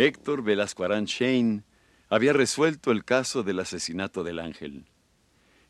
Héctor 0.00 0.44
Velasco 0.44 0.84
Arán 0.84 1.06
Shane 1.06 1.64
había 2.08 2.32
resuelto 2.32 2.92
el 2.92 3.04
caso 3.04 3.42
del 3.42 3.58
asesinato 3.58 4.22
del 4.22 4.38
ángel. 4.38 4.84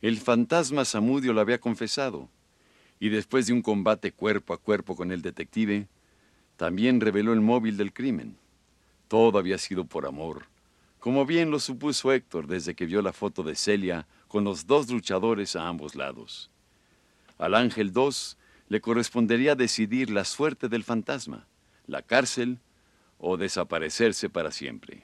El 0.02 0.18
fantasma 0.18 0.84
Samudio 0.84 1.32
lo 1.32 1.40
había 1.40 1.58
confesado, 1.58 2.28
y 3.00 3.08
después 3.08 3.46
de 3.46 3.54
un 3.54 3.62
combate 3.62 4.12
cuerpo 4.12 4.52
a 4.52 4.58
cuerpo 4.58 4.96
con 4.96 5.12
el 5.12 5.22
detective, 5.22 5.88
también 6.58 7.00
reveló 7.00 7.32
el 7.32 7.40
móvil 7.40 7.78
del 7.78 7.94
crimen. 7.94 8.36
Todo 9.08 9.38
había 9.38 9.56
sido 9.56 9.86
por 9.86 10.04
amor, 10.04 10.44
como 11.00 11.24
bien 11.24 11.50
lo 11.50 11.58
supuso 11.58 12.12
Héctor 12.12 12.48
desde 12.48 12.74
que 12.74 12.84
vio 12.84 13.00
la 13.00 13.14
foto 13.14 13.42
de 13.42 13.54
Celia 13.54 14.06
con 14.28 14.44
los 14.44 14.66
dos 14.66 14.90
luchadores 14.90 15.56
a 15.56 15.68
ambos 15.68 15.94
lados. 15.94 16.50
Al 17.38 17.54
ángel 17.54 17.94
2 17.94 18.36
le 18.68 18.82
correspondería 18.82 19.54
decidir 19.54 20.10
la 20.10 20.26
suerte 20.26 20.68
del 20.68 20.84
fantasma, 20.84 21.46
la 21.86 22.02
cárcel 22.02 22.58
o 23.18 23.36
desaparecerse 23.36 24.28
para 24.28 24.50
siempre. 24.50 25.02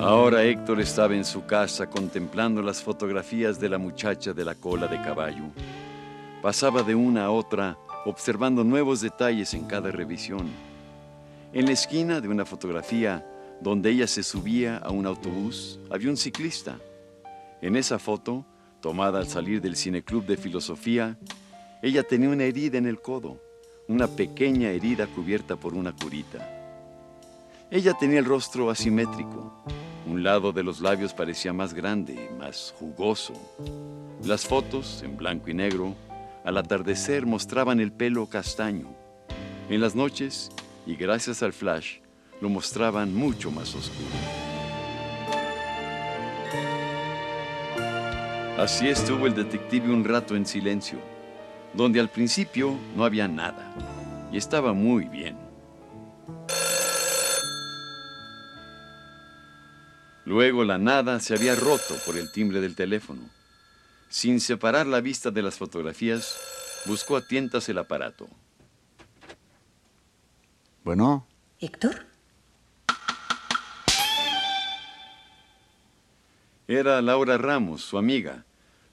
Ahora 0.00 0.44
Héctor 0.44 0.80
estaba 0.80 1.14
en 1.14 1.24
su 1.24 1.44
casa 1.44 1.90
contemplando 1.90 2.62
las 2.62 2.82
fotografías 2.82 3.60
de 3.60 3.68
la 3.68 3.78
muchacha 3.78 4.32
de 4.32 4.44
la 4.44 4.54
cola 4.54 4.86
de 4.86 4.96
caballo. 5.02 5.44
Pasaba 6.40 6.82
de 6.82 6.94
una 6.94 7.26
a 7.26 7.30
otra 7.30 7.76
observando 8.06 8.64
nuevos 8.64 9.02
detalles 9.02 9.52
en 9.52 9.66
cada 9.66 9.90
revisión. 9.90 10.48
En 11.52 11.66
la 11.66 11.72
esquina 11.72 12.20
de 12.20 12.28
una 12.28 12.46
fotografía 12.46 13.26
donde 13.60 13.90
ella 13.90 14.06
se 14.06 14.22
subía 14.22 14.78
a 14.78 14.90
un 14.90 15.06
autobús 15.06 15.78
había 15.90 16.10
un 16.10 16.16
ciclista. 16.16 16.78
En 17.62 17.76
esa 17.76 17.98
foto, 17.98 18.46
tomada 18.80 19.18
al 19.18 19.28
salir 19.28 19.60
del 19.60 19.76
cineclub 19.76 20.24
de 20.24 20.36
filosofía, 20.36 21.18
ella 21.82 22.02
tenía 22.02 22.30
una 22.30 22.44
herida 22.44 22.78
en 22.78 22.86
el 22.86 23.00
codo, 23.00 23.38
una 23.88 24.06
pequeña 24.06 24.70
herida 24.70 25.06
cubierta 25.06 25.56
por 25.56 25.74
una 25.74 25.92
curita. 25.92 26.38
Ella 27.70 27.94
tenía 27.98 28.18
el 28.18 28.24
rostro 28.24 28.70
asimétrico. 28.70 29.52
Un 30.06 30.22
lado 30.22 30.52
de 30.52 30.62
los 30.62 30.80
labios 30.80 31.12
parecía 31.12 31.52
más 31.52 31.74
grande, 31.74 32.30
más 32.38 32.74
jugoso. 32.78 33.34
Las 34.24 34.46
fotos, 34.46 35.02
en 35.02 35.16
blanco 35.16 35.50
y 35.50 35.54
negro, 35.54 35.94
al 36.44 36.56
atardecer 36.56 37.26
mostraban 37.26 37.78
el 37.78 37.92
pelo 37.92 38.26
castaño. 38.26 38.88
En 39.68 39.80
las 39.80 39.94
noches, 39.94 40.50
y 40.86 40.96
gracias 40.96 41.42
al 41.42 41.52
flash, 41.52 41.98
lo 42.40 42.48
mostraban 42.48 43.14
mucho 43.14 43.50
más 43.50 43.74
oscuro. 43.74 44.39
Así 48.60 48.90
estuvo 48.90 49.26
el 49.26 49.34
detective 49.34 49.90
un 49.90 50.04
rato 50.04 50.36
en 50.36 50.44
silencio, 50.44 50.98
donde 51.72 51.98
al 51.98 52.10
principio 52.10 52.78
no 52.94 53.06
había 53.06 53.26
nada, 53.26 53.74
y 54.30 54.36
estaba 54.36 54.74
muy 54.74 55.06
bien. 55.06 55.38
Luego 60.26 60.62
la 60.62 60.76
nada 60.76 61.20
se 61.20 61.32
había 61.32 61.54
roto 61.54 61.96
por 62.04 62.18
el 62.18 62.30
timbre 62.32 62.60
del 62.60 62.74
teléfono. 62.74 63.22
Sin 64.10 64.40
separar 64.40 64.86
la 64.86 65.00
vista 65.00 65.30
de 65.30 65.40
las 65.40 65.56
fotografías, 65.56 66.36
buscó 66.84 67.16
a 67.16 67.26
tientas 67.26 67.66
el 67.70 67.78
aparato. 67.78 68.28
Bueno. 70.84 71.26
¿Héctor? 71.60 72.04
Era 76.68 77.00
Laura 77.00 77.38
Ramos, 77.38 77.80
su 77.80 77.96
amiga, 77.96 78.44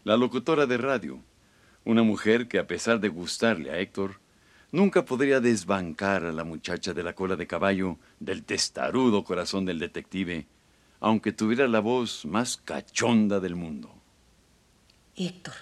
la 0.08 0.16
locutora 0.16 0.66
de 0.66 0.78
radio, 0.78 1.20
una 1.84 2.02
mujer 2.02 2.48
que 2.48 2.60
a 2.60 2.66
pesar 2.66 3.02
de 3.02 3.10
gustarle 3.10 3.72
a 3.72 3.80
Héctor, 3.80 4.22
nunca 4.72 5.04
podría 5.04 5.42
desbancar 5.42 6.24
a 6.24 6.32
la 6.32 6.46
muchacha 6.46 6.94
de 6.94 7.04
la 7.04 7.12
cola 7.12 7.36
de 7.36 7.46
caballo 7.46 7.98
del 8.22 8.46
testarudo 8.46 9.26
corazón 9.26 9.66
del 9.66 9.80
detective, 9.80 10.48
aunque 11.02 11.34
tuviera 11.34 11.68
la 11.68 11.82
voz 11.82 12.24
más 12.24 12.56
cachonda 12.56 13.42
del 13.42 13.56
mundo. 13.56 13.94
Héctor, 15.18 15.56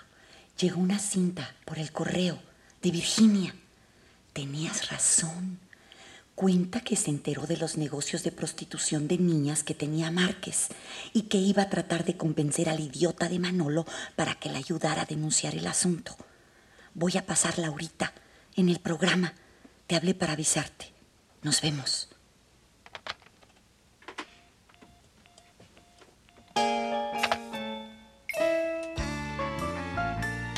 llegó 0.60 0.80
una 0.80 1.00
cinta 1.00 1.56
por 1.66 1.80
el 1.80 1.92
correo 1.92 2.38
de 2.84 2.92
Virginia. 2.92 3.56
Tenías 4.32 4.92
razón. 4.92 5.58
Cuenta 6.36 6.82
que 6.82 6.98
se 6.98 7.12
enteró 7.12 7.48
de 7.48 7.56
los 7.56 7.78
negocios 7.78 8.24
de 8.24 8.32
prostitución 8.34 9.08
de 9.08 9.18
niñas 9.18 9.64
que 9.64 9.74
tenía 9.74 10.12
Márquez 10.12 10.68
y 11.14 11.24
que 11.24 11.38
iba 11.38 11.64
a 11.64 11.70
tratar 11.70 12.04
de 12.04 12.18
convencer 12.18 12.68
al 12.68 12.82
idiota 12.82 13.30
de 13.30 13.40
Manolo 13.40 13.86
para 14.18 14.36
que 14.36 14.50
le 14.50 14.58
ayudara 14.58 15.04
a 15.04 15.06
denunciar 15.06 15.56
el 15.56 15.66
asunto. 15.66 16.18
Voy 16.94 17.18
a 17.18 17.26
pasarla 17.26 17.68
ahorita, 17.68 18.14
en 18.58 18.68
el 18.68 18.80
programa. 18.80 19.34
Te 19.88 19.96
hablé 19.96 20.14
para 20.14 20.34
avisarte. 20.34 20.92
Nos 21.42 21.62
vemos. 21.62 22.10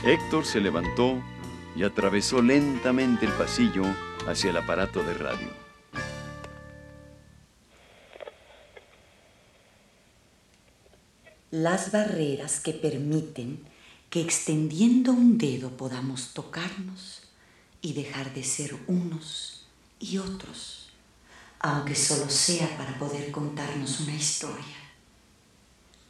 Héctor 0.04 0.44
se 0.44 0.60
levantó 0.60 1.22
y 1.76 1.84
atravesó 1.84 2.42
lentamente 2.42 3.28
el 3.28 3.32
pasillo 3.34 3.84
hacia 4.26 4.50
el 4.50 4.58
aparato 4.58 5.04
de 5.04 5.14
radio. 5.14 5.67
Las 11.52 11.92
barreras 11.92 12.60
que 12.60 12.74
permiten 12.74 13.64
que 14.10 14.22
extendiendo 14.22 15.12
un 15.12 15.38
dedo 15.38 15.78
podamos 15.78 16.34
tocarnos 16.34 17.22
y 17.82 17.94
dejar 17.94 18.34
de 18.34 18.44
ser 18.44 18.76
unos 18.88 19.66
y 20.00 20.18
otros, 20.18 20.90
aunque 21.60 21.96
solo 21.96 22.30
sea 22.30 22.78
para 22.78 23.00
poder 23.00 23.32
contarnos 23.32 24.02
una 24.02 24.16
historia, 24.16 24.78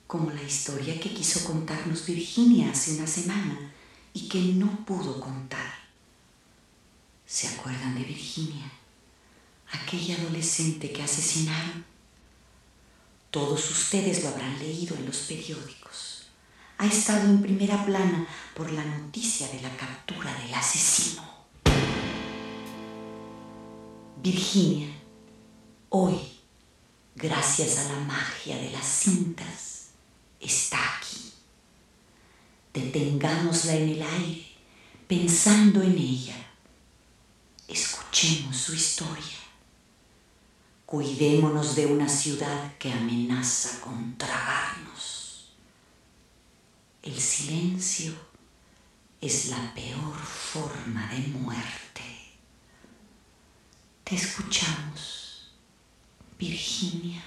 como 0.07 0.31
la 0.31 0.41
historia 0.41 0.99
que 0.99 1.13
quiso 1.13 1.45
contarnos 1.45 2.05
Virginia 2.05 2.71
hace 2.71 2.95
una 2.95 3.07
semana 3.07 3.71
y 4.13 4.27
que 4.27 4.39
no 4.41 4.85
pudo 4.85 5.19
contar. 5.19 5.73
¿Se 7.25 7.47
acuerdan 7.47 7.93
de 7.93 8.05
Virginia? 8.05 8.71
Aquella 9.71 10.15
adolescente 10.15 10.91
que 10.91 11.03
asesinaron 11.03 11.85
todos 13.31 13.69
ustedes 13.69 14.23
lo 14.23 14.29
habrán 14.29 14.57
leído 14.59 14.95
en 14.95 15.05
los 15.05 15.17
periódicos. 15.17 16.27
Ha 16.77 16.85
estado 16.85 17.25
en 17.25 17.41
primera 17.41 17.85
plana 17.85 18.27
por 18.55 18.71
la 18.71 18.85
noticia 18.85 19.47
de 19.49 19.61
la 19.61 19.75
captura 19.75 20.33
del 20.39 20.53
asesino. 20.53 21.23
Virginia, 24.21 24.89
hoy, 25.89 26.19
gracias 27.15 27.79
a 27.79 27.93
la 27.93 27.99
magia 28.01 28.57
de 28.57 28.71
las 28.71 28.85
cintas, 28.85 29.89
está 30.39 30.77
aquí. 30.97 31.33
Detengámosla 32.73 33.75
en 33.75 33.89
el 33.89 34.01
aire, 34.01 34.47
pensando 35.07 35.81
en 35.81 35.97
ella. 35.97 36.35
Escuchemos 37.67 38.55
su 38.55 38.73
historia. 38.75 39.46
Cuidémonos 40.87 41.75
de 41.75 41.85
una 41.85 42.07
ciudad 42.07 42.77
que 42.77 42.89
amenaza 42.89 43.81
con 43.81 44.17
tragarnos. 44.17 45.53
El 47.03 47.19
silencio 47.19 48.13
es 49.19 49.49
la 49.49 49.73
peor 49.75 50.15
forma 50.15 51.05
de 51.09 51.27
muerte. 51.27 52.03
Te 54.05 54.15
escuchamos, 54.15 55.51
Virginia. 56.39 57.21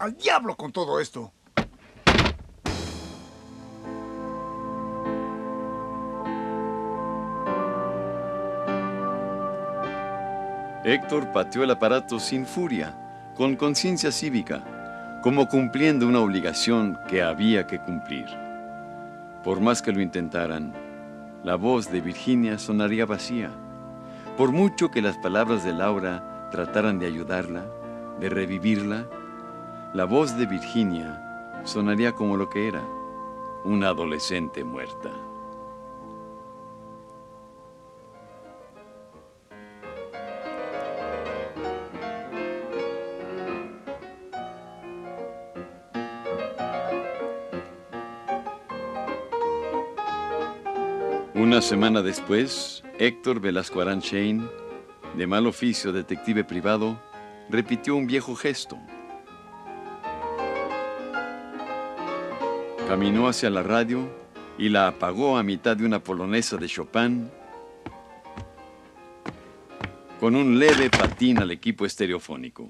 ¡Al 0.00 0.16
diablo 0.16 0.56
con 0.56 0.72
todo 0.72 0.98
esto! 0.98 1.32
Héctor 10.88 11.32
pateó 11.32 11.64
el 11.64 11.70
aparato 11.70 12.18
sin 12.18 12.46
furia, 12.46 12.96
con 13.36 13.56
conciencia 13.56 14.10
cívica, 14.10 15.20
como 15.22 15.46
cumpliendo 15.46 16.08
una 16.08 16.20
obligación 16.20 16.98
que 17.06 17.22
había 17.22 17.66
que 17.66 17.78
cumplir. 17.78 18.24
Por 19.44 19.60
más 19.60 19.82
que 19.82 19.92
lo 19.92 20.00
intentaran, 20.00 20.72
la 21.44 21.56
voz 21.56 21.92
de 21.92 22.00
Virginia 22.00 22.58
sonaría 22.58 23.04
vacía. 23.04 23.50
Por 24.38 24.50
mucho 24.50 24.90
que 24.90 25.02
las 25.02 25.18
palabras 25.18 25.62
de 25.62 25.74
Laura 25.74 26.48
trataran 26.50 26.98
de 26.98 27.04
ayudarla, 27.04 27.66
de 28.18 28.30
revivirla, 28.30 29.04
la 29.92 30.06
voz 30.06 30.38
de 30.38 30.46
Virginia 30.46 31.60
sonaría 31.64 32.12
como 32.12 32.38
lo 32.38 32.48
que 32.48 32.66
era, 32.66 32.82
una 33.62 33.88
adolescente 33.88 34.64
muerta. 34.64 35.10
Una 51.38 51.62
semana 51.62 52.02
después, 52.02 52.82
Héctor 52.98 53.38
Velasco 53.38 53.80
Aranchain, 53.80 54.50
de 55.16 55.26
mal 55.28 55.46
oficio 55.46 55.92
detective 55.92 56.42
privado, 56.42 57.00
repitió 57.48 57.94
un 57.94 58.08
viejo 58.08 58.34
gesto. 58.34 58.76
Caminó 62.88 63.28
hacia 63.28 63.50
la 63.50 63.62
radio 63.62 64.12
y 64.58 64.68
la 64.68 64.88
apagó 64.88 65.38
a 65.38 65.44
mitad 65.44 65.76
de 65.76 65.86
una 65.86 66.02
polonesa 66.02 66.56
de 66.56 66.66
Chopin 66.66 67.30
con 70.18 70.34
un 70.34 70.58
leve 70.58 70.90
patín 70.90 71.38
al 71.38 71.52
equipo 71.52 71.86
estereofónico. 71.86 72.68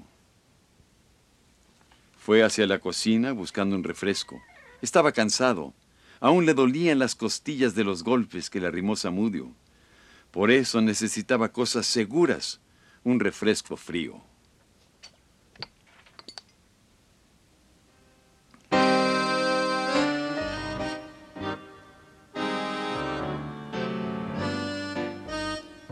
Fue 2.19 2.43
hacia 2.43 2.67
la 2.67 2.77
cocina 2.77 3.31
buscando 3.31 3.75
un 3.75 3.83
refresco. 3.83 4.39
Estaba 4.79 5.11
cansado 5.11 5.73
Aún 6.19 6.45
le 6.45 6.53
dolían 6.53 6.99
las 6.99 7.15
costillas 7.15 7.75
de 7.75 7.83
los 7.83 8.03
golpes 8.03 8.49
que 8.49 8.59
le 8.59 8.67
arrimó 8.67 8.95
Samudio. 8.95 9.51
Por 10.31 10.51
eso 10.51 10.81
necesitaba 10.81 11.51
cosas 11.51 11.85
seguras, 11.85 12.59
un 13.03 13.19
refresco 13.19 13.77
frío. 13.77 14.21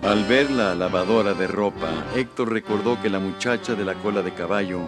Al 0.03 0.24
ver 0.25 0.50
la 0.51 0.74
lavadora 0.74 1.33
de 1.33 1.47
ropa, 1.47 2.06
Héctor 2.15 2.53
recordó 2.53 3.01
que 3.01 3.09
la 3.09 3.19
muchacha 3.19 3.75
de 3.75 3.83
la 3.83 3.94
cola 3.95 4.21
de 4.21 4.33
caballo 4.33 4.81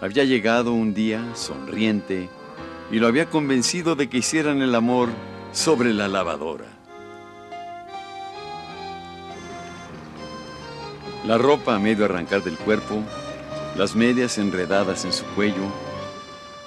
había 0.00 0.24
llegado 0.24 0.72
un 0.72 0.94
día 0.94 1.34
sonriente 1.34 2.28
y 2.94 3.00
lo 3.00 3.08
había 3.08 3.28
convencido 3.28 3.96
de 3.96 4.08
que 4.08 4.18
hicieran 4.18 4.62
el 4.62 4.72
amor 4.72 5.08
sobre 5.50 5.92
la 5.92 6.06
lavadora. 6.06 6.66
La 11.26 11.36
ropa 11.36 11.74
a 11.74 11.80
medio 11.80 12.04
arrancar 12.04 12.44
del 12.44 12.56
cuerpo, 12.56 13.02
las 13.76 13.96
medias 13.96 14.38
enredadas 14.38 15.04
en 15.04 15.12
su 15.12 15.24
cuello, 15.34 15.64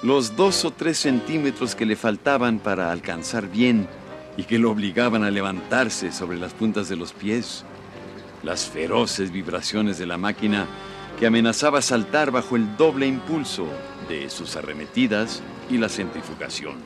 los 0.02 0.36
dos 0.36 0.66
o 0.66 0.70
tres 0.70 0.98
centímetros 0.98 1.74
que 1.74 1.86
le 1.86 1.96
faltaban 1.96 2.58
para 2.58 2.92
alcanzar 2.92 3.48
bien 3.48 3.88
y 4.36 4.44
que 4.44 4.58
lo 4.58 4.70
obligaban 4.70 5.24
a 5.24 5.30
levantarse 5.30 6.12
sobre 6.12 6.36
las 6.36 6.52
puntas 6.52 6.90
de 6.90 6.96
los 6.96 7.14
pies, 7.14 7.64
las 8.42 8.66
feroces 8.66 9.32
vibraciones 9.32 9.96
de 9.96 10.04
la 10.04 10.18
máquina 10.18 10.66
que 11.18 11.26
amenazaba 11.26 11.80
saltar 11.80 12.30
bajo 12.30 12.54
el 12.54 12.76
doble 12.76 13.06
impulso 13.06 13.66
de 14.10 14.28
sus 14.28 14.56
arremetidas 14.56 15.42
y 15.70 15.78
la 15.78 15.88
centrifugación. 15.88 16.76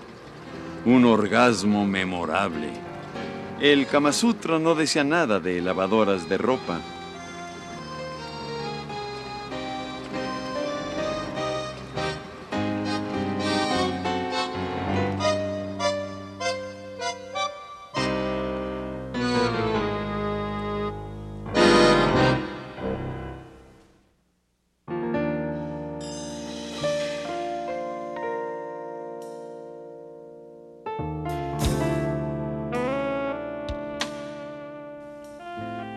Un 0.85 1.05
orgasmo 1.05 1.87
memorable. 1.87 2.69
El 3.61 3.87
Kama 3.87 4.13
Sutra 4.13 4.59
no 4.59 4.75
decía 4.75 5.05
nada 5.05 5.39
de 5.39 5.61
lavadoras 5.61 6.29
de 6.29 6.39
ropa. 6.39 6.81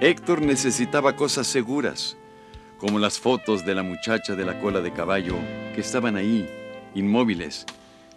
Héctor 0.01 0.41
necesitaba 0.41 1.15
cosas 1.15 1.47
seguras, 1.47 2.15
como 2.77 2.99
las 2.99 3.17
fotos 3.17 3.65
de 3.65 3.73
la 3.73 3.81
muchacha 3.81 4.35
de 4.35 4.45
la 4.45 4.59
cola 4.59 4.81
de 4.81 4.91
caballo 4.91 5.35
que 5.73 5.81
estaban 5.81 6.15
ahí, 6.15 6.47
inmóviles, 6.93 7.65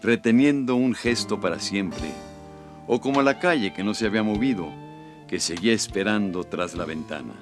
reteniendo 0.03 0.75
un 0.75 0.95
gesto 0.95 1.41
para 1.41 1.59
siempre, 1.59 2.11
o 2.87 3.01
como 3.01 3.23
la 3.23 3.39
calle 3.39 3.73
que 3.73 3.85
no 3.85 3.95
se 3.95 4.07
había 4.07 4.23
movido, 4.23 4.69
que 5.29 5.41
seguía 5.41 5.73
esperando 5.73 6.45
tras 6.45 6.75
la 6.75 6.85
ventana. 6.85 7.35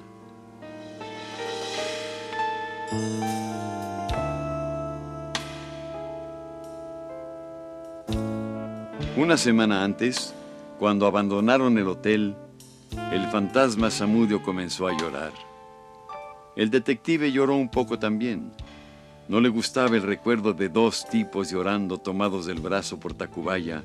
Una 9.16 9.36
semana 9.36 9.82
antes, 9.82 10.34
cuando 10.78 11.06
abandonaron 11.06 11.78
el 11.78 11.88
hotel, 11.88 12.34
el 13.12 13.26
fantasma 13.28 13.90
Samudio 13.90 14.42
comenzó 14.42 14.88
a 14.88 14.96
llorar. 14.96 15.32
El 16.54 16.70
detective 16.70 17.32
lloró 17.32 17.56
un 17.56 17.70
poco 17.70 17.98
también. 17.98 18.52
No 19.28 19.40
le 19.40 19.48
gustaba 19.48 19.96
el 19.96 20.02
recuerdo 20.02 20.52
de 20.52 20.68
dos 20.68 21.08
tipos 21.08 21.50
llorando 21.50 21.98
tomados 21.98 22.46
del 22.46 22.60
brazo 22.60 22.98
por 23.00 23.14
Tacubaya, 23.14 23.82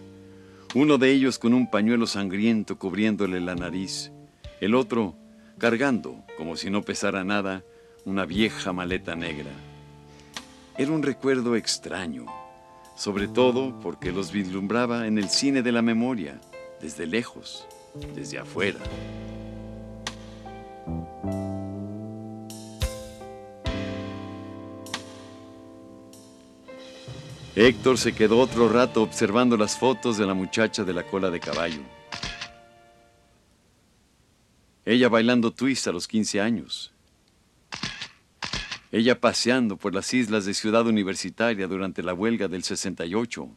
uno 0.74 0.98
de 0.98 1.12
ellos 1.12 1.38
con 1.38 1.54
un 1.54 1.70
pañuelo 1.70 2.08
sangriento 2.08 2.78
cubriéndole 2.78 3.42
la 3.42 3.56
nariz, 3.56 4.12
el 4.62 4.76
otro 4.76 5.16
cargando, 5.58 6.24
como 6.38 6.56
si 6.56 6.70
no 6.70 6.82
pesara 6.82 7.24
nada, 7.24 7.64
una 8.06 8.26
vieja 8.26 8.72
maleta 8.72 9.16
negra. 9.16 9.52
Era 10.78 10.92
un 10.92 11.04
recuerdo 11.04 11.56
extraño, 11.56 12.26
sobre 13.02 13.28
todo 13.28 13.80
porque 13.80 14.12
los 14.12 14.32
vislumbraba 14.32 15.08
en 15.08 15.18
el 15.18 15.28
cine 15.28 15.64
de 15.64 15.72
la 15.72 15.82
memoria, 15.82 16.40
desde 16.80 17.08
lejos 17.08 17.66
desde 18.14 18.38
afuera. 18.38 18.78
Héctor 27.56 27.98
se 27.98 28.14
quedó 28.14 28.38
otro 28.38 28.70
rato 28.70 29.02
observando 29.02 29.58
las 29.58 29.80
fotos 29.80 30.20
de 30.20 30.28
la 30.28 30.36
muchacha 30.36 30.84
de 30.84 30.94
la 30.94 31.02
cola 31.02 31.32
de 31.32 31.40
caballo. 31.40 31.82
Ella 34.86 35.10
bailando 35.10 35.50
twist 35.50 35.88
a 35.88 35.92
los 35.92 36.08
15 36.08 36.40
años. 36.40 36.94
Ella 38.92 39.22
paseando 39.22 39.78
por 39.78 39.96
las 39.96 40.14
islas 40.14 40.44
de 40.44 40.54
Ciudad 40.54 40.86
Universitaria 40.86 41.66
durante 41.68 42.04
la 42.04 42.14
huelga 42.14 42.50
del 42.50 42.64
68. 42.64 43.50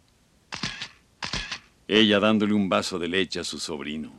Ella 1.89 2.21
dándole 2.21 2.55
un 2.55 2.69
vaso 2.69 3.01
de 3.01 3.09
leche 3.09 3.41
a 3.41 3.45
su 3.45 3.59
sobrino. 3.59 4.13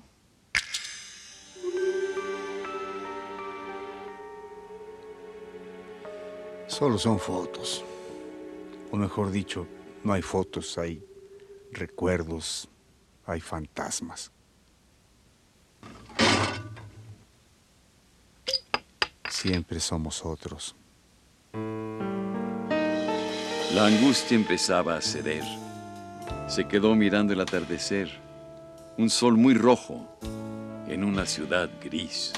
Solo 6.67 6.97
son 6.97 7.17
fotos. 7.17 7.85
O 8.91 8.97
mejor 8.97 9.31
dicho, 9.31 9.65
no 10.03 10.11
hay 10.11 10.21
fotos, 10.21 10.77
hay 10.77 11.01
recuerdos, 11.71 12.67
hay 13.25 13.39
fantasmas. 13.39 14.33
Siempre 19.29 19.79
somos 19.79 20.25
otros. 20.25 20.75
La 23.73 23.87
angustia 23.87 24.35
empezaba 24.35 24.95
a 24.95 25.01
ceder. 25.01 25.43
Se 26.47 26.65
quedó 26.65 26.95
mirando 26.95 27.33
el 27.33 27.41
atardecer, 27.41 28.09
un 28.97 29.09
sol 29.09 29.35
muy 29.35 29.53
rojo 29.53 30.07
en 30.87 31.03
una 31.03 31.25
ciudad 31.25 31.69
gris. 31.83 32.31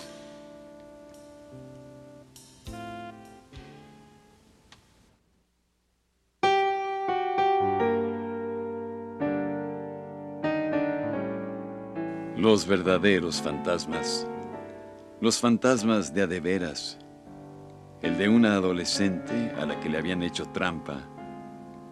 Los 12.36 12.66
verdaderos 12.66 13.42
fantasmas, 13.42 14.26
los 15.22 15.40
fantasmas 15.40 16.14
de 16.14 16.22
adeveras, 16.22 16.98
El 18.02 18.20
de 18.20 18.30
una 18.30 18.54
adolescente 18.54 19.52
a 19.60 19.66
la 19.66 19.80
que 19.80 19.90
le 19.90 19.98
habían 19.98 20.22
hecho 20.22 20.46
trampa 20.50 21.02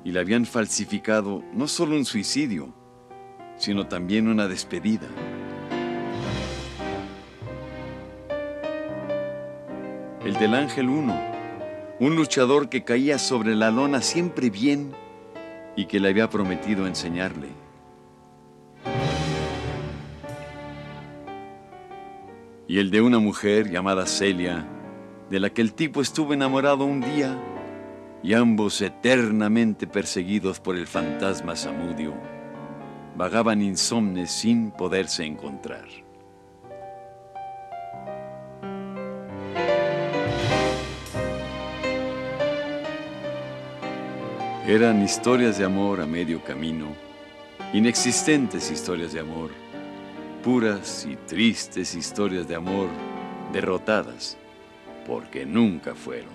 y 0.03 0.11
le 0.11 0.19
habían 0.19 0.45
falsificado 0.45 1.43
no 1.51 1.67
solo 1.67 1.95
un 1.95 2.05
suicidio, 2.05 2.75
sino 3.57 3.87
también 3.87 4.27
una 4.27 4.47
despedida. 4.47 5.07
El 10.23 10.35
del 10.35 10.53
Ángel 10.53 10.89
1, 10.89 11.21
un 11.99 12.15
luchador 12.15 12.69
que 12.69 12.83
caía 12.83 13.17
sobre 13.17 13.55
la 13.55 13.71
lona 13.71 14.01
siempre 14.01 14.51
bien 14.51 14.91
y 15.75 15.87
que 15.87 15.99
le 15.99 16.09
había 16.09 16.29
prometido 16.29 16.85
enseñarle. 16.85 17.49
Y 22.67 22.77
el 22.77 22.91
de 22.91 23.01
una 23.01 23.17
mujer 23.17 23.71
llamada 23.71 24.05
Celia, 24.05 24.67
de 25.29 25.39
la 25.39 25.49
que 25.49 25.61
el 25.61 25.73
tipo 25.73 26.01
estuvo 26.01 26.33
enamorado 26.33 26.85
un 26.85 27.01
día 27.01 27.37
y 28.21 28.33
ambos 28.33 28.81
eternamente 28.81 29.87
perseguidos 29.87 30.59
por 30.59 30.75
el 30.75 30.87
fantasma 30.87 31.55
Samudio, 31.55 32.13
vagaban 33.15 33.61
insomnes 33.61 34.31
sin 34.31 34.71
poderse 34.71 35.23
encontrar. 35.25 35.85
Eran 44.67 45.03
historias 45.03 45.59
de 45.59 45.65
amor 45.65 46.01
a 46.01 46.07
medio 46.07 46.43
camino, 46.43 46.87
inexistentes 47.71 48.71
historias 48.71 49.13
de 49.13 49.19
amor, 49.19 49.51
puras 50.43 51.07
y 51.07 51.15
tristes 51.15 51.93
historias 51.93 52.47
de 52.47 52.55
amor 52.55 52.87
derrotadas, 53.53 54.39
porque 55.05 55.45
nunca 55.45 55.95
fueron. 55.95 56.33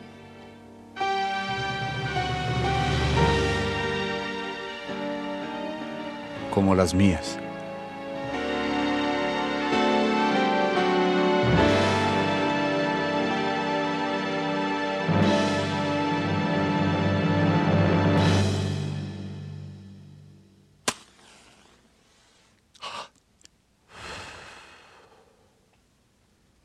Como 6.51 6.75
las 6.75 6.95
mías. 6.95 7.39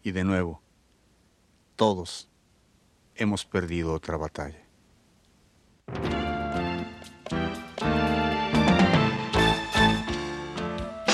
Y 0.03 0.11
de 0.11 0.23
nuevo, 0.23 0.54
todos 1.75 2.29
hemos 3.15 3.45
perdido 3.45 3.93
otra 3.93 4.17
batalla. 4.17 4.59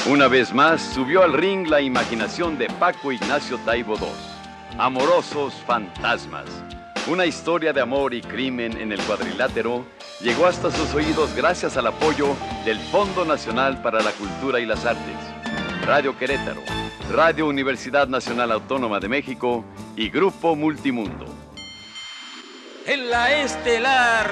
Una 0.09 0.27
vez 0.27 0.53
más 0.53 0.81
subió 0.81 1.23
al 1.23 1.33
ring 1.33 1.67
la 1.67 1.79
imaginación 1.79 2.57
de 2.57 2.67
Paco 2.67 3.11
Ignacio 3.11 3.57
Taibo 3.59 3.95
II. 3.95 4.07
Amorosos 4.77 5.53
fantasmas. 5.65 6.45
Una 7.07 7.25
historia 7.25 7.71
de 7.71 7.81
amor 7.81 8.13
y 8.13 8.21
crimen 8.21 8.77
en 8.77 8.91
el 8.91 9.01
cuadrilátero 9.01 9.85
llegó 10.21 10.45
hasta 10.45 10.69
sus 10.69 10.93
oídos 10.93 11.33
gracias 11.35 11.77
al 11.77 11.87
apoyo 11.87 12.35
del 12.65 12.77
Fondo 12.79 13.25
Nacional 13.25 13.81
para 13.81 14.01
la 14.01 14.11
Cultura 14.11 14.59
y 14.59 14.65
las 14.65 14.85
Artes, 14.85 15.15
Radio 15.85 16.17
Querétaro, 16.17 16.61
Radio 17.09 17.47
Universidad 17.47 18.07
Nacional 18.07 18.51
Autónoma 18.51 18.99
de 18.99 19.09
México 19.09 19.63
y 19.95 20.09
Grupo 20.09 20.55
Multimundo. 20.55 21.25
En 22.85 23.09
la 23.09 23.31
estelar, 23.41 24.31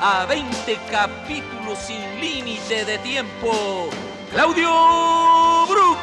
a 0.00 0.26
20 0.26 0.78
capítulos 0.90 1.78
sin 1.78 2.20
límite 2.20 2.84
de 2.84 2.98
tiempo, 2.98 3.88
Claudio 4.32 4.70
Brook 5.68 5.98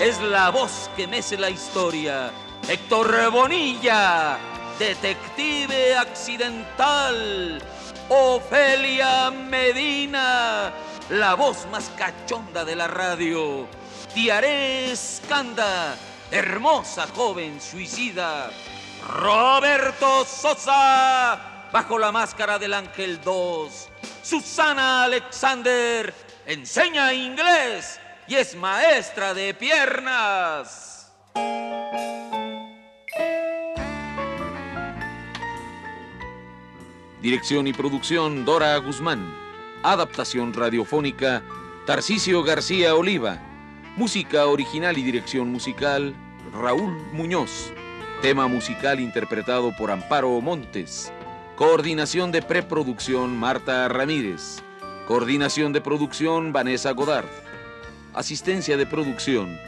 es 0.00 0.20
la 0.20 0.50
voz 0.50 0.90
que 0.96 1.06
mece 1.06 1.38
la 1.38 1.50
historia. 1.50 2.30
Héctor 2.68 3.30
Bonilla, 3.30 4.38
detective 4.78 5.96
accidental. 5.96 7.62
Ofelia 8.08 9.30
Medina, 9.30 10.72
la 11.08 11.34
voz 11.34 11.66
más 11.70 11.90
cachonda 11.96 12.64
de 12.64 12.76
la 12.76 12.88
radio. 12.88 13.66
Tiaré 14.14 14.92
Escanda, 14.92 15.96
hermosa 16.30 17.06
joven 17.14 17.58
suicida. 17.60 18.50
Roberto 19.08 20.26
Sosa, 20.26 21.68
bajo 21.72 21.98
la 21.98 22.12
máscara 22.12 22.58
del 22.58 22.74
Ángel 22.74 23.20
2. 23.24 23.88
Susana 24.22 25.04
Alexander, 25.04 26.12
enseña 26.46 27.14
inglés 27.14 27.98
y 28.28 28.34
es 28.34 28.54
maestra 28.54 29.32
de 29.32 29.54
piernas. 29.54 31.10
Dirección 37.22 37.66
y 37.66 37.72
producción 37.72 38.44
Dora 38.44 38.76
Guzmán. 38.76 39.34
Adaptación 39.82 40.52
radiofónica 40.52 41.42
Tarcisio 41.86 42.42
García 42.42 42.94
Oliva. 42.94 43.51
Música 43.94 44.46
original 44.46 44.96
y 44.96 45.02
dirección 45.02 45.52
musical 45.52 46.14
Raúl 46.54 46.96
Muñoz. 47.12 47.74
Tema 48.22 48.48
musical 48.48 49.00
interpretado 49.00 49.70
por 49.76 49.90
Amparo 49.90 50.40
Montes. 50.40 51.12
Coordinación 51.56 52.32
de 52.32 52.40
preproducción 52.40 53.36
Marta 53.36 53.86
Ramírez. 53.88 54.62
Coordinación 55.06 55.74
de 55.74 55.82
producción 55.82 56.54
Vanessa 56.54 56.92
Godard. 56.92 57.28
Asistencia 58.14 58.78
de 58.78 58.86
producción 58.86 59.58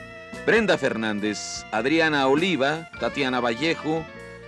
Brenda 0.47 0.79
Fernández, 0.79 1.67
Adriana 1.71 2.27
Oliva, 2.27 2.89
Tatiana 3.01 3.41
Vallejo, 3.41 4.07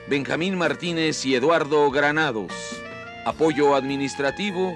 Benjamín 0.09 0.56
Martínez 0.56 1.26
y 1.26 1.35
Eduardo 1.35 1.90
Granados. 1.90 2.50
Apoyo 3.26 3.75
administrativo 3.75 4.75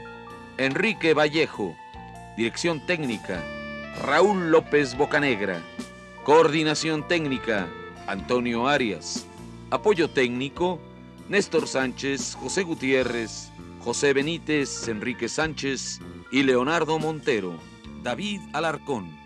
Enrique 0.59 1.15
Vallejo. 1.15 1.75
Dirección 2.37 2.85
técnica 2.85 3.43
Raúl 4.03 4.51
López 4.51 4.97
Bocanegra. 4.97 5.61
Coordinación 6.25 7.07
técnica 7.07 7.69
Antonio 8.07 8.67
Arias. 8.67 9.27
Apoyo 9.71 10.09
técnico 10.09 10.81
Néstor 11.29 11.69
Sánchez, 11.69 12.35
José 12.35 12.63
Gutiérrez, 12.63 13.53
José 13.81 14.15
Benítez, 14.15 14.89
Enrique 14.89 15.29
Sánchez 15.29 16.01
y 16.33 16.43
Leonardo 16.43 16.99
Montero. 16.99 17.59
David 18.03 18.41
Alarcón. 18.55 19.21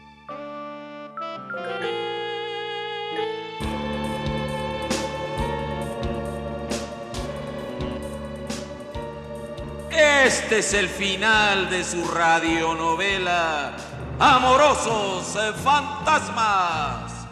Este 10.26 10.58
es 10.58 10.74
el 10.74 10.88
final 10.88 11.70
de 11.70 11.84
su 11.84 12.04
radionovela 12.08 13.93
Amorosos 14.18 15.36
Fantasmas. 15.62 17.26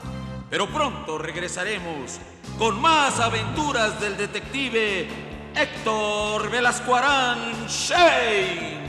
Pero 0.50 0.66
pronto 0.66 1.16
regresaremos 1.16 2.18
con 2.58 2.80
más 2.80 3.20
aventuras 3.20 4.00
del 4.00 4.16
detective 4.16 5.08
Héctor 5.54 6.50
Velascuarán 6.50 7.66
Shane. 7.68 8.81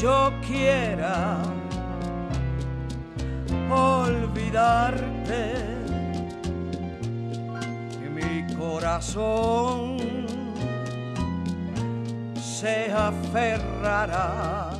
Yo 0.00 0.32
quiera 0.46 1.38
olvidarte, 3.70 5.54
mi 8.14 8.54
corazón 8.54 9.98
se 12.34 12.90
aferrará 12.92 14.70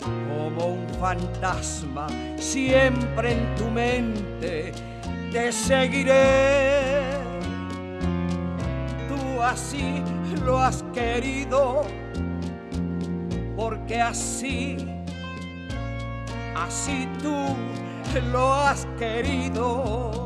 como 0.00 0.66
un 0.66 0.88
fantasma 1.00 2.06
siempre 2.38 3.32
en 3.32 3.54
tu 3.56 3.70
mente. 3.70 4.72
Te 5.32 5.50
seguiré. 5.52 7.02
Tu 9.08 9.42
así 9.42 10.02
lo 10.44 10.58
has 10.60 10.84
querido, 10.94 11.82
porque 13.64 13.98
así, 13.98 14.76
así 16.54 17.08
tú 17.22 17.34
lo 18.30 18.52
has 18.52 18.86
querido. 18.98 20.23